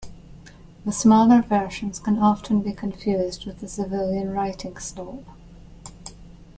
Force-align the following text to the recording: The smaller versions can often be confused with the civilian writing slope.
The 0.83 0.91
smaller 0.91 1.43
versions 1.43 1.99
can 1.99 2.17
often 2.17 2.63
be 2.63 2.71
confused 2.71 3.45
with 3.45 3.59
the 3.59 3.67
civilian 3.67 4.31
writing 4.31 4.77
slope. 4.77 5.27